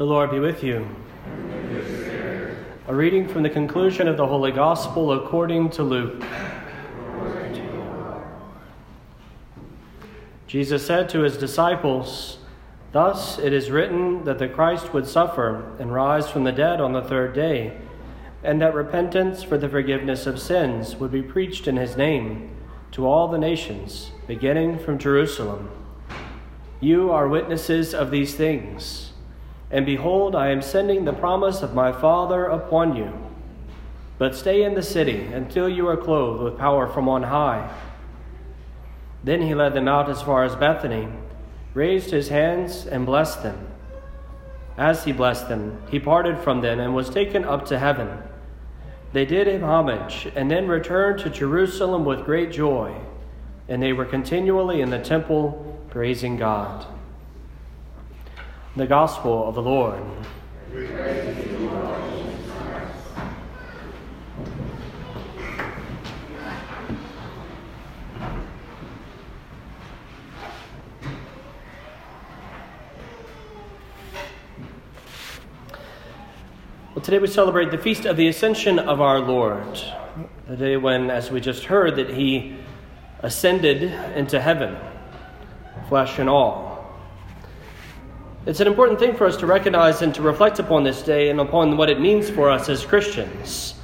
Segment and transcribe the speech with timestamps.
[0.00, 0.88] The Lord be with you.
[2.88, 6.24] A reading from the conclusion of the Holy Gospel according to Luke.
[10.46, 12.38] Jesus said to his disciples,
[12.92, 16.94] Thus it is written that the Christ would suffer and rise from the dead on
[16.94, 17.76] the third day,
[18.42, 22.56] and that repentance for the forgiveness of sins would be preached in his name
[22.92, 25.70] to all the nations, beginning from Jerusalem.
[26.80, 29.09] You are witnesses of these things.
[29.70, 33.12] And behold, I am sending the promise of my Father upon you.
[34.18, 37.72] But stay in the city until you are clothed with power from on high.
[39.22, 41.08] Then he led them out as far as Bethany,
[41.72, 43.68] raised his hands, and blessed them.
[44.76, 48.22] As he blessed them, he parted from them and was taken up to heaven.
[49.12, 52.94] They did him homage, and then returned to Jerusalem with great joy,
[53.68, 56.86] and they were continually in the temple praising God.
[58.76, 60.00] The Gospel of the Lord.
[76.94, 79.80] Well, today we celebrate the feast of the Ascension of our Lord,
[80.46, 82.56] the day when, as we just heard, that he
[83.18, 83.82] ascended
[84.14, 84.76] into heaven
[85.88, 86.69] flesh and all.
[88.46, 91.38] It's an important thing for us to recognize and to reflect upon this day and
[91.40, 93.74] upon what it means for us as Christians.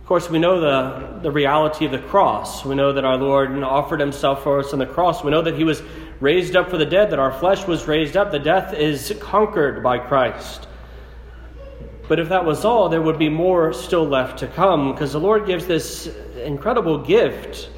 [0.00, 2.64] Of course, we know the, the reality of the cross.
[2.64, 5.24] We know that our Lord offered himself for us on the cross.
[5.24, 5.82] We know that he was
[6.20, 8.30] raised up for the dead, that our flesh was raised up.
[8.30, 10.68] The death is conquered by Christ.
[12.06, 15.20] But if that was all, there would be more still left to come because the
[15.20, 16.06] Lord gives this
[16.44, 17.70] incredible gift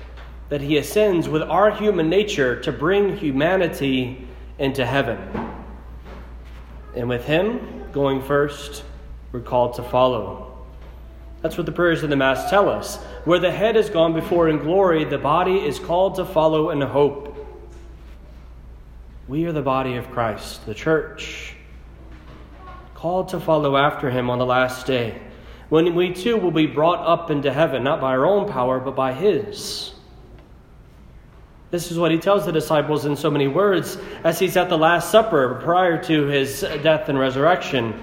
[0.51, 5.46] that he ascends with our human nature to bring humanity into heaven.
[6.97, 8.83] And with him going first,
[9.31, 10.57] we're called to follow.
[11.43, 12.97] That's what the prayers of the Mass tell us.
[13.25, 16.81] Where the head has gone before in glory, the body is called to follow in
[16.81, 17.35] hope.
[19.29, 21.55] We are the body of Christ, the church,
[22.95, 25.21] called to follow after him on the last day,
[25.69, 28.95] when we too will be brought up into heaven, not by our own power, but
[28.97, 29.93] by his.
[31.77, 34.79] This is what he tells the disciples in so many words as he's at the
[34.79, 38.03] Last Supper prior to his death and resurrection.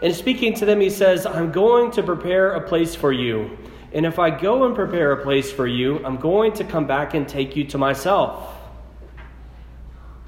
[0.00, 3.58] In speaking to them, he says, I'm going to prepare a place for you.
[3.92, 7.12] And if I go and prepare a place for you, I'm going to come back
[7.12, 8.54] and take you to myself.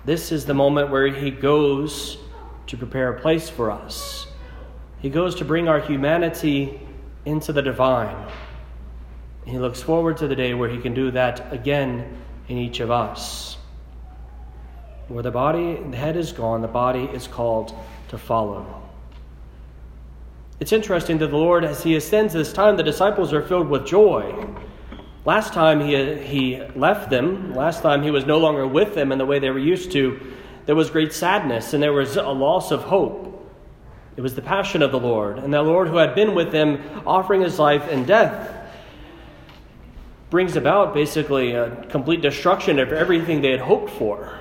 [0.04, 2.18] This is the moment where he goes
[2.66, 4.26] to prepare a place for us.
[4.98, 6.78] He goes to bring our humanity
[7.24, 8.30] into the divine.
[9.46, 12.18] He looks forward to the day where he can do that again
[12.52, 13.56] in each of us.
[15.08, 17.74] Where the body, the head is gone, the body is called
[18.08, 18.82] to follow.
[20.60, 23.86] It's interesting that the Lord, as He ascends this time, the disciples are filled with
[23.86, 24.46] joy.
[25.24, 29.18] Last time he, he left them, last time He was no longer with them in
[29.18, 30.20] the way they were used to,
[30.66, 33.28] there was great sadness and there was a loss of hope.
[34.16, 37.02] It was the passion of the Lord, and the Lord who had been with them,
[37.06, 38.61] offering His life and death
[40.32, 44.32] brings about basically a complete destruction of everything they had hoped for.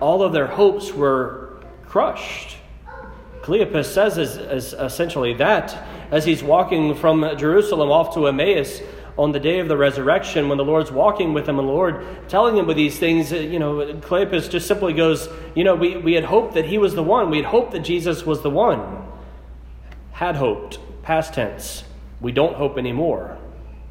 [0.00, 2.56] All of their hopes were crushed.
[3.40, 8.82] Cleopas says is, is essentially that as he's walking from Jerusalem off to Emmaus
[9.16, 12.04] on the day of the resurrection, when the Lord's walking with him and the Lord
[12.28, 15.96] telling him with these things, uh, you know, Cleopas just simply goes, you know, we,
[15.96, 17.30] we had hoped that he was the one.
[17.30, 19.04] We had hoped that Jesus was the one.
[20.10, 21.84] Had hoped, past tense.
[22.20, 23.38] We don't hope anymore,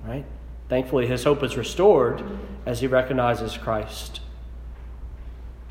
[0.06, 0.26] right?
[0.70, 2.24] Thankfully, his hope is restored
[2.66, 4.20] as he recognizes Christ.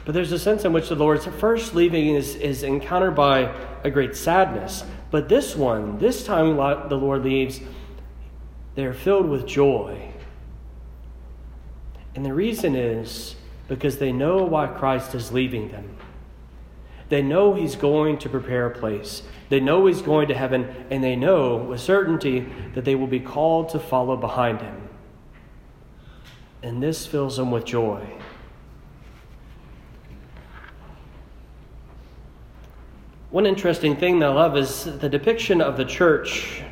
[0.05, 3.53] But there's a sense in which the Lord's first leaving is, is encountered by
[3.83, 4.85] a great sadness.
[5.11, 7.61] But this one, this time the Lord leaves,
[8.75, 10.13] they're filled with joy.
[12.15, 13.35] And the reason is
[13.69, 15.97] because they know why Christ is leaving them.
[17.09, 19.23] They know He's going to prepare a place.
[19.49, 23.21] They know He's going to heaven, and they know with certainty that they will be
[23.21, 24.86] called to follow behind Him
[26.63, 28.07] and this fills them with joy.
[33.31, 36.63] One interesting thing that I love is the depiction of the church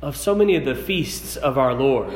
[0.00, 2.12] of so many of the feasts of our Lord.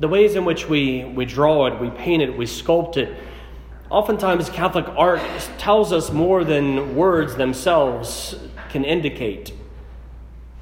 [0.00, 3.14] The ways in which we, we draw it, we paint it, we sculpt it.
[3.90, 5.22] Oftentimes, Catholic art
[5.58, 8.34] tells us more than words themselves
[8.70, 9.52] can indicate.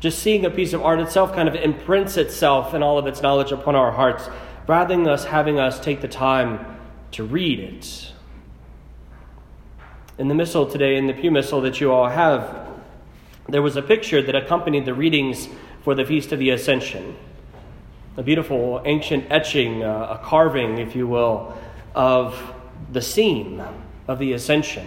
[0.01, 3.21] Just seeing a piece of art itself kind of imprints itself and all of its
[3.21, 4.29] knowledge upon our hearts,
[4.67, 6.79] rather than us having us take the time
[7.13, 8.13] to read it.
[10.19, 12.69] In the missal today, in the Pew Missal that you all have,
[13.49, 15.49] there was a picture that accompanied the readings
[15.83, 17.17] for the Feast of the Ascension.
[18.17, 21.57] A beautiful ancient etching, uh, a carving, if you will,
[21.95, 22.53] of
[22.93, 23.63] the scene
[24.07, 24.87] of the Ascension.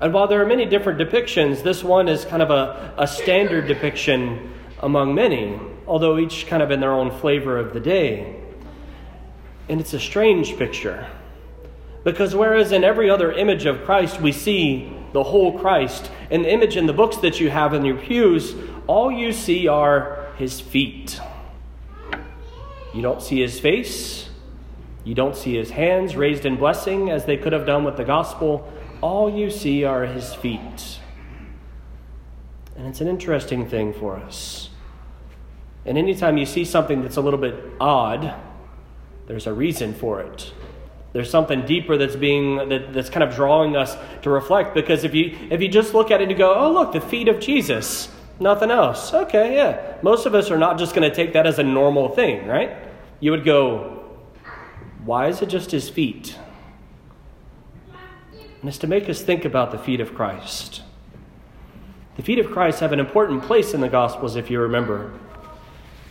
[0.00, 3.66] And while there are many different depictions, this one is kind of a, a standard
[3.66, 8.36] depiction among many, although each kind of in their own flavor of the day.
[9.68, 11.06] And it's a strange picture.
[12.04, 16.52] Because whereas in every other image of Christ we see the whole Christ, in the
[16.52, 18.54] image in the books that you have in your pews,
[18.86, 21.18] all you see are his feet.
[22.92, 24.28] You don't see his face.
[25.04, 28.04] You don't see his hands raised in blessing as they could have done with the
[28.04, 28.72] gospel
[29.02, 31.00] all you see are his feet.
[32.76, 34.70] And it's an interesting thing for us.
[35.84, 38.34] And anytime you see something that's a little bit odd,
[39.26, 40.52] there's a reason for it.
[41.12, 44.74] There's something deeper that's being that, that's kind of drawing us to reflect.
[44.74, 47.00] Because if you if you just look at it and you go, oh look, the
[47.00, 49.14] feet of Jesus, nothing else.
[49.14, 49.96] Okay, yeah.
[50.02, 52.76] Most of us are not just going to take that as a normal thing, right?
[53.20, 54.04] You would go,
[55.04, 56.36] why is it just his feet?
[58.66, 60.82] And it's to make us think about the feet of Christ.
[62.16, 65.12] The feet of Christ have an important place in the Gospels, if you remember.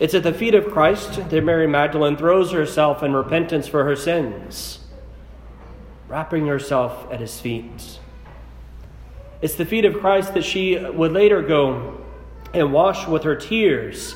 [0.00, 3.94] It's at the feet of Christ that Mary Magdalene throws herself in repentance for her
[3.94, 4.78] sins,
[6.08, 7.98] wrapping herself at his feet.
[9.42, 12.00] It's the feet of Christ that she would later go
[12.54, 14.14] and wash with her tears,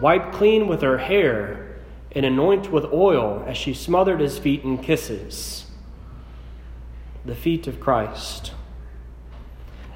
[0.00, 1.80] wipe clean with her hair,
[2.12, 5.66] and anoint with oil as she smothered his feet in kisses
[7.24, 8.52] the feet of Christ.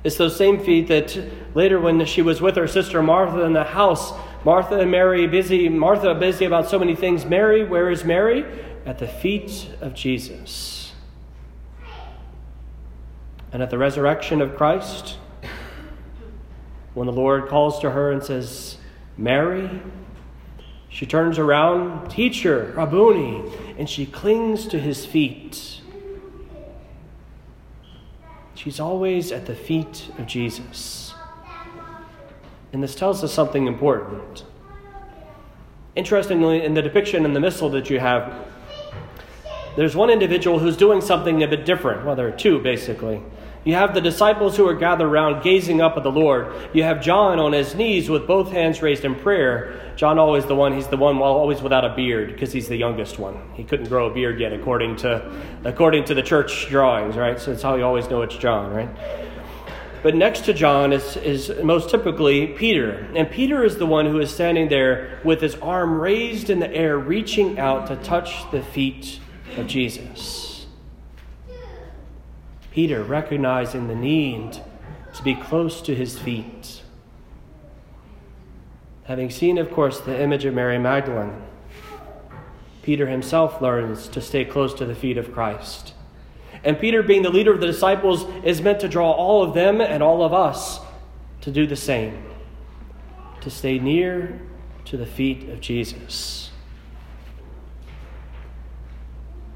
[0.03, 1.19] It's those same feet that
[1.55, 4.13] later, when she was with her sister Martha in the house,
[4.45, 7.25] Martha and Mary busy, Martha busy about so many things.
[7.25, 8.45] Mary, where is Mary?
[8.85, 10.93] At the feet of Jesus.
[13.51, 15.17] And at the resurrection of Christ,
[16.93, 18.77] when the Lord calls to her and says,
[19.17, 19.81] Mary,
[20.91, 25.81] she turns around, teacher, Rabboni, and she clings to his feet
[28.65, 31.13] She's always at the feet of Jesus.
[32.73, 34.47] And this tells us something important.
[35.95, 38.35] Interestingly, in the depiction in the missal that you have,
[39.77, 42.07] there's one individual who's doing something a bit different.
[42.07, 43.21] Well, there are two, basically.
[43.65, 46.53] You have the disciples who are gathered around gazing up at the Lord.
[46.75, 49.93] You have John on his knees with both hands raised in prayer.
[49.97, 53.19] John always the one, he's the one always without a beard because he's the youngest
[53.19, 53.41] one.
[53.55, 55.33] He couldn't grow a beard yet according to
[55.65, 57.41] according to the church drawings, right?
[57.41, 58.91] So that's how you always know it's John, right?
[60.03, 63.09] But next to John is, is most typically Peter.
[63.17, 66.71] And Peter is the one who is standing there with his arm raised in the
[66.71, 69.19] air, reaching out to touch the feet
[69.57, 70.54] of Jesus.
[72.75, 74.61] Peter recognizing the need
[75.15, 76.83] to be close to his feet.
[79.05, 81.41] Having seen, of course, the image of Mary Magdalene,
[82.83, 85.95] Peter himself learns to stay close to the feet of Christ.
[86.65, 89.81] And Peter, being the leader of the disciples, is meant to draw all of them
[89.81, 90.81] and all of us
[91.43, 92.25] to do the same,
[93.41, 94.41] to stay near
[94.87, 96.51] to the feet of Jesus.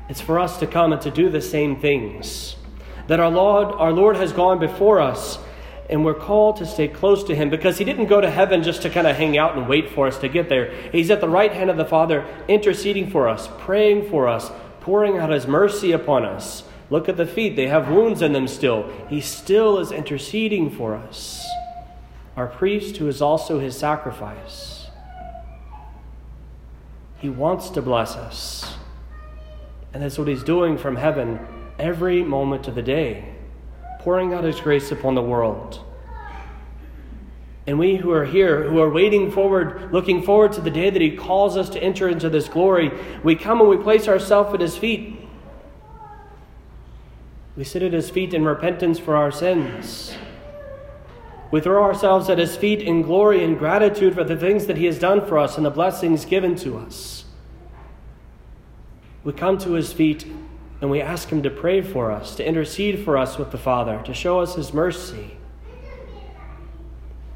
[0.09, 2.55] It's for us to come and to do the same things
[3.09, 5.39] that our Lord, our Lord has gone before us
[5.91, 8.83] and we're called to stay close to him because he didn't go to heaven just
[8.83, 10.71] to kind of hang out and wait for us to get there.
[10.93, 14.51] He's at the right hand of the Father, interceding for us, praying for us,
[14.81, 16.65] pouring out his mercy upon us.
[16.91, 18.91] Look at the feet, they have wounds in them still.
[19.09, 21.47] He still is interceding for us.
[22.37, 24.89] Our priest, who is also his sacrifice,
[27.19, 28.75] he wants to bless us.
[29.93, 31.41] And that's what he's doing from heaven
[31.79, 33.35] every moment of the day,
[34.01, 35.85] pouring out His grace upon the world.
[37.67, 41.03] And we who are here, who are waiting forward, looking forward to the day that
[41.03, 42.91] He calls us to enter into this glory,
[43.23, 45.21] we come and we place ourselves at His feet.
[47.57, 50.17] We sit at His feet in repentance for our sins.
[51.51, 54.87] We throw ourselves at His feet in glory and gratitude for the things that He
[54.87, 57.27] has done for us and the blessings given to us.
[59.25, 60.27] We come to His feet
[60.81, 64.01] and we ask Him to pray for us, to intercede for us with the Father,
[64.05, 65.37] to show us His mercy.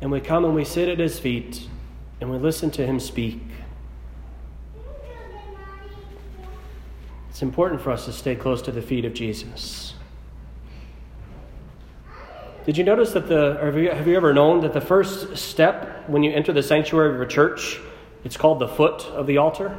[0.00, 1.68] And we come and we sit at His feet
[2.20, 3.40] and we listen to Him speak.
[7.30, 9.94] It's important for us to stay close to the feet of Jesus.
[12.64, 16.08] Did you notice that the, have you, have you ever known that the first step
[16.08, 17.80] when you enter the sanctuary of a church,
[18.22, 19.76] it's called the foot of the altar?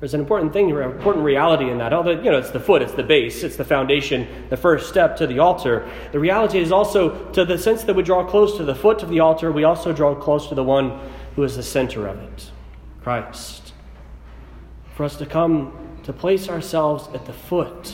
[0.00, 1.92] There's an important thing, an important reality in that.
[1.92, 5.16] Although, you know, it's the foot, it's the base, it's the foundation, the first step
[5.18, 5.88] to the altar.
[6.12, 9.08] The reality is also, to the sense that we draw close to the foot of
[9.08, 10.98] the altar, we also draw close to the one
[11.36, 12.50] who is the center of it
[13.02, 13.72] Christ.
[14.94, 17.92] For us to come to place ourselves at the foot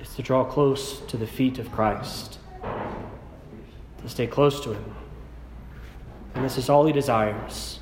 [0.00, 4.94] is to draw close to the feet of Christ, to stay close to Him.
[6.34, 7.80] And this is all He desires.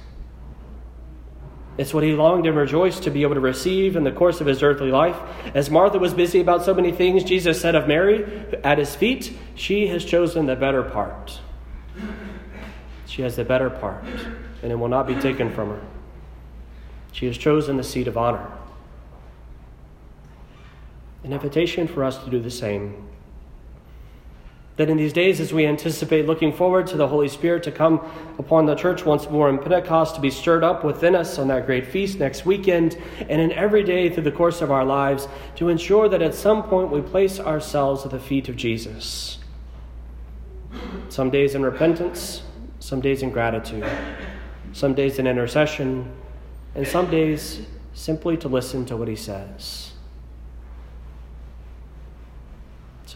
[1.79, 4.47] It's what he longed and rejoiced to be able to receive in the course of
[4.47, 5.17] his earthly life.
[5.55, 8.25] As Martha was busy about so many things, Jesus said of Mary
[8.65, 11.41] at his feet, She has chosen the better part.
[13.07, 14.05] She has the better part,
[14.63, 15.81] and it will not be taken from her.
[17.13, 18.51] She has chosen the seat of honor.
[21.25, 23.09] An invitation for us to do the same.
[24.77, 28.01] That in these days, as we anticipate looking forward to the Holy Spirit to come
[28.39, 31.65] upon the church once more in Pentecost, to be stirred up within us on that
[31.65, 35.71] great feast next weekend, and in every day through the course of our lives, to
[35.71, 39.39] ensure that at some point we place ourselves at the feet of Jesus.
[41.09, 42.43] Some days in repentance,
[42.79, 43.89] some days in gratitude,
[44.75, 46.13] some days in intercession,
[46.75, 47.63] and some days
[47.95, 49.86] simply to listen to what he says.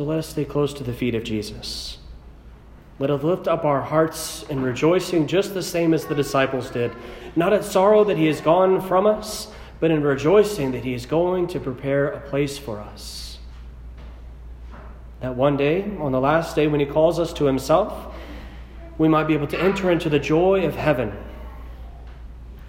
[0.00, 1.98] So let us stay close to the feet of Jesus.
[2.98, 6.90] Let us lift up our hearts in rejoicing just the same as the disciples did,
[7.36, 11.04] not at sorrow that he is gone from us, but in rejoicing that he is
[11.04, 13.40] going to prepare a place for us.
[15.20, 18.14] That one day, on the last day when he calls us to himself,
[18.96, 21.12] we might be able to enter into the joy of heaven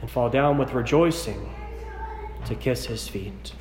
[0.01, 1.49] and fall down with rejoicing
[2.47, 3.53] to kiss his feet.